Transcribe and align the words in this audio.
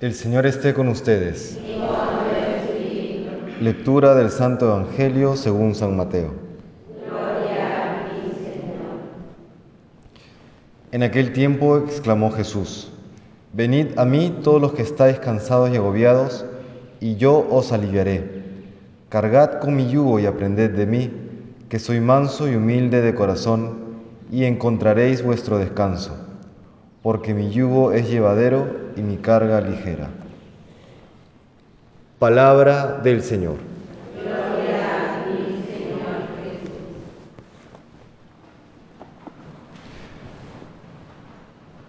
El 0.00 0.12
Señor 0.12 0.44
esté 0.44 0.74
con 0.74 0.88
ustedes. 0.88 1.56
Lectura 3.60 4.16
del 4.16 4.30
Santo 4.30 4.66
Evangelio 4.66 5.36
según 5.36 5.76
San 5.76 5.96
Mateo. 5.96 6.34
En 10.90 11.02
aquel 11.04 11.32
tiempo 11.32 11.78
exclamó 11.78 12.32
Jesús, 12.32 12.90
Venid 13.52 13.96
a 13.96 14.04
mí 14.04 14.36
todos 14.42 14.60
los 14.60 14.74
que 14.74 14.82
estáis 14.82 15.20
cansados 15.20 15.70
y 15.70 15.76
agobiados, 15.76 16.44
y 17.00 17.14
yo 17.14 17.46
os 17.48 17.70
aliviaré. 17.70 18.42
Cargad 19.10 19.60
con 19.60 19.76
mi 19.76 19.88
yugo 19.88 20.18
y 20.18 20.26
aprended 20.26 20.72
de 20.72 20.86
mí, 20.86 21.12
que 21.68 21.78
soy 21.78 22.00
manso 22.00 22.48
y 22.48 22.56
humilde 22.56 23.00
de 23.00 23.14
corazón, 23.14 23.78
y 24.30 24.44
encontraréis 24.44 25.22
vuestro 25.22 25.58
descanso, 25.58 26.23
porque 27.04 27.34
mi 27.34 27.50
yugo 27.50 27.92
es 27.92 28.08
llevadero 28.08 28.66
y 28.96 29.02
mi 29.02 29.18
carga 29.18 29.60
ligera. 29.60 30.08
Palabra 32.18 33.00
del 33.02 33.22
Señor. 33.22 33.56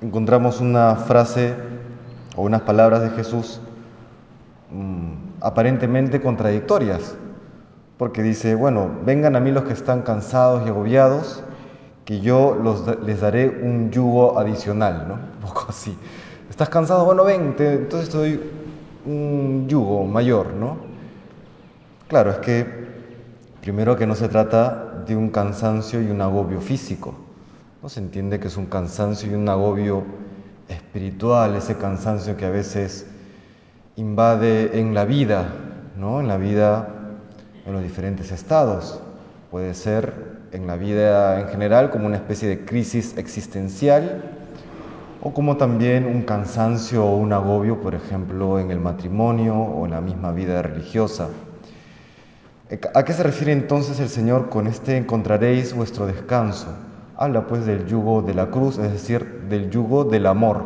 Encontramos 0.00 0.62
una 0.62 0.96
frase 0.96 1.56
o 2.34 2.44
unas 2.44 2.62
palabras 2.62 3.02
de 3.02 3.10
Jesús 3.10 3.60
mm, 4.70 5.42
aparentemente 5.42 6.22
contradictorias, 6.22 7.14
porque 7.98 8.22
dice, 8.22 8.54
bueno, 8.54 8.90
vengan 9.04 9.36
a 9.36 9.40
mí 9.40 9.50
los 9.50 9.64
que 9.64 9.74
están 9.74 10.00
cansados 10.00 10.64
y 10.64 10.70
agobiados, 10.70 11.44
que 12.04 12.20
yo 12.20 12.58
les 13.04 13.20
daré 13.20 13.48
un 13.48 13.90
yugo 13.90 14.38
adicional, 14.38 15.06
¿no? 15.08 15.14
Un 15.42 15.48
poco 15.48 15.66
así. 15.68 15.96
¿Estás 16.50 16.68
cansado? 16.68 17.04
Bueno, 17.04 17.24
ven, 17.24 17.54
entonces 17.58 18.10
te 18.10 18.16
doy 18.16 18.40
un 19.06 19.66
yugo 19.68 20.04
mayor, 20.04 20.52
¿no? 20.52 20.76
Claro, 22.08 22.30
es 22.30 22.38
que 22.38 22.66
primero 23.60 23.96
que 23.96 24.06
no 24.06 24.14
se 24.14 24.28
trata 24.28 25.02
de 25.06 25.16
un 25.16 25.30
cansancio 25.30 26.02
y 26.02 26.10
un 26.10 26.20
agobio 26.20 26.60
físico, 26.60 27.14
¿no? 27.82 27.88
Se 27.88 28.00
entiende 28.00 28.38
que 28.38 28.48
es 28.48 28.56
un 28.56 28.66
cansancio 28.66 29.30
y 29.30 29.34
un 29.34 29.48
agobio 29.48 30.04
espiritual, 30.68 31.56
ese 31.56 31.76
cansancio 31.76 32.36
que 32.36 32.44
a 32.44 32.50
veces 32.50 33.06
invade 33.96 34.78
en 34.78 34.94
la 34.94 35.04
vida, 35.04 35.46
¿no? 35.96 36.20
En 36.20 36.28
la 36.28 36.36
vida 36.36 36.88
en 37.64 37.72
los 37.72 37.82
diferentes 37.82 38.32
estados. 38.32 39.00
Puede 39.50 39.74
ser 39.74 40.41
en 40.52 40.66
la 40.66 40.76
vida 40.76 41.40
en 41.40 41.48
general 41.48 41.90
como 41.90 42.06
una 42.06 42.16
especie 42.16 42.48
de 42.48 42.64
crisis 42.64 43.16
existencial 43.16 44.22
o 45.22 45.32
como 45.32 45.56
también 45.56 46.04
un 46.04 46.22
cansancio 46.22 47.04
o 47.04 47.16
un 47.16 47.32
agobio, 47.32 47.80
por 47.80 47.94
ejemplo, 47.94 48.58
en 48.58 48.70
el 48.70 48.80
matrimonio 48.80 49.54
o 49.54 49.86
en 49.86 49.92
la 49.92 50.00
misma 50.00 50.32
vida 50.32 50.60
religiosa. 50.62 51.28
¿A 52.94 53.04
qué 53.04 53.12
se 53.12 53.22
refiere 53.22 53.52
entonces 53.52 54.00
el 54.00 54.08
Señor 54.08 54.48
con 54.48 54.66
este 54.66 54.96
encontraréis 54.96 55.74
vuestro 55.74 56.06
descanso? 56.06 56.68
Habla 57.16 57.46
pues 57.46 57.66
del 57.66 57.86
yugo 57.86 58.22
de 58.22 58.34
la 58.34 58.50
cruz, 58.50 58.78
es 58.78 58.92
decir, 58.92 59.46
del 59.48 59.70
yugo 59.70 60.04
del 60.04 60.26
amor. 60.26 60.64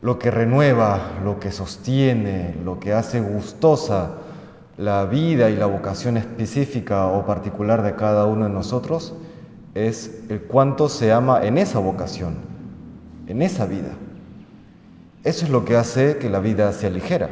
Lo 0.00 0.18
que 0.18 0.30
renueva, 0.30 1.00
lo 1.24 1.38
que 1.38 1.52
sostiene, 1.52 2.56
lo 2.64 2.80
que 2.80 2.92
hace 2.92 3.20
gustosa 3.20 4.12
la 4.78 5.04
vida 5.04 5.50
y 5.50 5.56
la 5.56 5.66
vocación 5.66 6.16
específica 6.16 7.06
o 7.06 7.26
particular 7.26 7.82
de 7.82 7.94
cada 7.94 8.26
uno 8.26 8.46
de 8.46 8.50
nosotros 8.50 9.14
es 9.74 10.22
el 10.28 10.42
cuánto 10.42 10.88
se 10.88 11.12
ama 11.12 11.44
en 11.44 11.58
esa 11.58 11.78
vocación, 11.78 12.36
en 13.26 13.42
esa 13.42 13.66
vida. 13.66 13.90
Eso 15.24 15.44
es 15.44 15.50
lo 15.50 15.64
que 15.64 15.76
hace 15.76 16.16
que 16.18 16.30
la 16.30 16.40
vida 16.40 16.72
sea 16.72 16.90
ligera. 16.90 17.28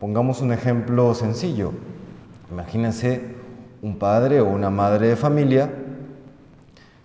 Pongamos 0.00 0.40
un 0.40 0.52
ejemplo 0.52 1.14
sencillo. 1.14 1.72
Imagínense 2.50 3.22
un 3.82 3.98
padre 3.98 4.40
o 4.40 4.48
una 4.48 4.70
madre 4.70 5.08
de 5.08 5.16
familia 5.16 5.70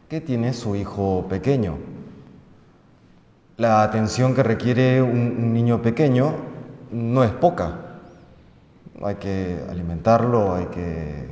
que 0.09 0.21
tiene 0.21 0.53
su 0.53 0.75
hijo 0.75 1.25
pequeño. 1.29 1.77
La 3.57 3.83
atención 3.83 4.33
que 4.33 4.43
requiere 4.43 5.01
un, 5.01 5.53
niño 5.53 5.81
pequeño 5.81 6.33
no 6.91 7.23
es 7.23 7.31
poca 7.31 7.90
hay 9.03 9.15
que 9.15 9.59
alimentarlo, 9.69 10.55
hay 10.55 10.65
que 10.65 11.29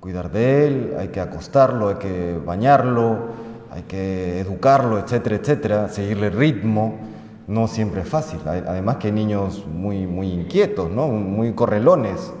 cuidar 0.00 0.30
de 0.30 0.66
él, 0.66 0.94
hay 0.98 1.08
que 1.08 1.20
acostarlo, 1.20 1.88
hay 1.88 1.96
que 1.96 2.38
bañarlo, 2.44 3.30
hay 3.70 3.82
que 3.82 4.40
educarlo, 4.40 4.98
etcétera, 4.98 5.36
etcétera, 5.36 5.88
seguirle 5.88 6.28
el 6.28 6.32
ritmo. 6.32 6.98
No 7.46 7.68
siempre 7.68 8.02
es 8.02 8.08
fácil. 8.08 8.40
Además 8.46 8.96
que 8.96 9.08
hay 9.08 9.12
niños 9.12 9.66
muy, 9.66 10.06
muy 10.06 10.32
inquietos, 10.32 10.90
¿no? 10.90 11.08
muy 11.08 11.52
correlones. 11.54 12.32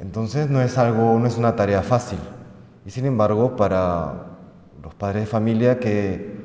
Entonces 0.00 0.50
no 0.50 0.60
es 0.60 0.76
algo, 0.78 1.18
no 1.18 1.26
es 1.26 1.36
una 1.36 1.56
tarea 1.56 1.82
fácil. 1.82 2.18
Y 2.86 2.90
sin 2.90 3.06
embargo, 3.06 3.56
para 3.56 4.26
los 4.82 4.94
padres 4.94 5.22
de 5.22 5.26
familia 5.26 5.78
que 5.78 6.36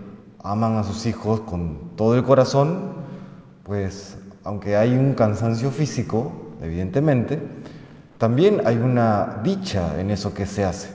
aman 0.44 0.78
a 0.78 0.84
sus 0.84 1.06
hijos 1.06 1.42
con 1.42 1.92
todo 1.96 2.16
el 2.16 2.24
corazón, 2.24 2.94
pues 3.64 4.18
aunque 4.44 4.78
hay 4.78 4.96
un 4.96 5.14
cansancio 5.14 5.72
físico, 5.72 6.32
evidentemente, 6.62 7.40
también 8.18 8.62
hay 8.66 8.78
una 8.78 9.40
dicha 9.44 10.00
en 10.00 10.12
eso 10.12 10.34
que 10.34 10.46
se 10.46 10.66
hace. 10.66 10.90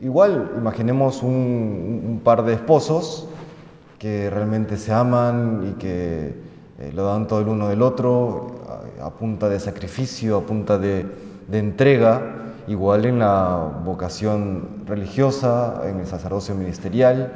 Igual, 0.00 0.52
imaginemos 0.56 1.22
un, 1.22 2.20
par 2.24 2.44
de 2.44 2.54
esposos 2.54 3.28
que 3.98 4.30
realmente 4.30 4.76
se 4.76 4.92
aman 4.92 5.72
y 5.72 5.78
que 5.78 6.34
eh, 6.78 6.92
lo 6.94 7.04
dan 7.04 7.26
todo 7.26 7.40
el 7.40 7.48
uno 7.48 7.68
del 7.68 7.82
otro 7.82 8.62
a, 9.02 9.10
punta 9.10 9.48
de 9.48 9.60
sacrificio, 9.60 10.38
a 10.38 10.40
punta 10.42 10.78
de, 10.78 11.04
de 11.48 11.58
entrega, 11.58 12.22
igual 12.66 13.04
en 13.04 13.18
la 13.18 13.82
vocación 13.84 14.84
religiosa, 14.86 15.82
en 15.84 16.00
el 16.00 16.06
sacerdocio 16.06 16.54
ministerial, 16.54 17.32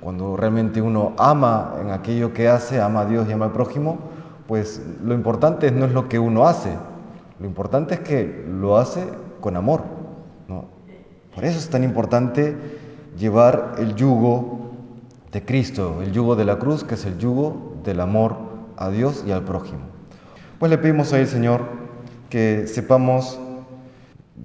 cuando 0.00 0.36
realmente 0.36 0.80
uno 0.80 1.14
ama 1.16 1.76
en 1.80 1.90
aquello 1.90 2.32
que 2.32 2.48
hace, 2.48 2.80
ama 2.80 3.00
a 3.00 3.06
Dios 3.06 3.26
y 3.28 3.32
ama 3.32 3.46
al 3.46 3.52
prójimo, 3.52 3.98
pues 4.46 4.82
lo 5.02 5.14
importante 5.14 5.70
no 5.70 5.86
es 5.86 5.92
lo 5.92 6.08
que 6.08 6.18
uno 6.18 6.46
hace, 6.46 6.70
lo 7.40 7.46
importante 7.46 7.94
es 7.94 8.00
que 8.00 8.44
lo 8.48 8.76
hace 8.76 9.04
con 9.40 9.56
amor. 9.56 9.82
Por 11.34 11.44
eso 11.44 11.58
es 11.58 11.68
tan 11.68 11.82
importante 11.82 12.56
llevar 13.18 13.74
el 13.78 13.96
yugo 13.96 14.70
de 15.32 15.44
Cristo, 15.44 16.00
el 16.00 16.12
yugo 16.12 16.36
de 16.36 16.44
la 16.44 16.58
cruz, 16.60 16.84
que 16.84 16.94
es 16.94 17.04
el 17.06 17.18
yugo 17.18 17.74
del 17.84 18.00
amor 18.00 18.36
a 18.76 18.88
Dios 18.90 19.24
y 19.26 19.32
al 19.32 19.42
prójimo. 19.42 19.80
Pues 20.60 20.70
le 20.70 20.78
pedimos 20.78 21.12
al 21.12 21.26
Señor 21.26 21.62
que 22.30 22.68
sepamos 22.68 23.40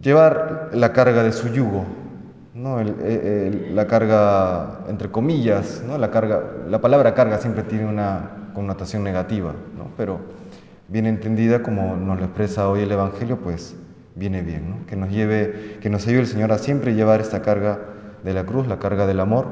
llevar 0.01 0.71
la 0.73 0.91
carga 0.91 1.21
de 1.21 1.31
su 1.31 1.49
yugo, 1.49 1.85
¿no? 2.55 2.77
la 2.81 3.85
carga 3.85 4.79
entre 4.89 5.11
comillas, 5.11 5.83
¿no? 5.85 5.97
la, 5.99 6.09
carga, 6.09 6.41
la 6.67 6.81
palabra 6.81 7.13
carga 7.13 7.37
siempre 7.37 7.63
tiene 7.63 7.85
una 7.85 8.38
connotación 8.53 9.03
negativa, 9.03 9.53
pero 9.97 10.19
bien 10.87 11.05
entendida 11.05 11.61
como 11.61 11.95
nos 11.95 12.19
lo 12.19 12.25
expresa 12.25 12.69
hoy 12.69 12.81
el 12.81 12.91
Evangelio, 12.91 13.39
pues 13.39 13.75
viene 14.15 14.41
bien, 14.41 14.85
que 14.87 14.95
nos 14.95 15.09
lleve, 15.09 15.77
que 15.81 15.89
nos 15.89 16.05
ayude 16.07 16.21
el 16.21 16.27
Señor 16.27 16.51
a 16.51 16.57
siempre 16.57 16.93
llevar 16.93 17.21
esta 17.21 17.41
carga 17.41 17.79
de 18.23 18.33
la 18.33 18.45
cruz, 18.45 18.67
la 18.67 18.79
carga 18.79 19.07
del 19.07 19.19
amor, 19.19 19.47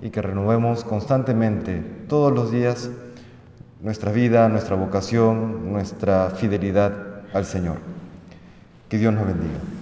y 0.00 0.10
que 0.10 0.22
renovemos 0.22 0.84
constantemente, 0.84 1.82
todos 2.08 2.32
los 2.32 2.50
días, 2.50 2.90
nuestra 3.82 4.12
vida, 4.12 4.48
nuestra 4.48 4.76
vocación, 4.76 5.70
nuestra 5.70 6.30
fidelidad 6.30 6.92
al 7.32 7.44
Señor. 7.44 7.76
Que 8.88 8.98
Dios 8.98 9.12
nos 9.12 9.26
bendiga. 9.26 9.75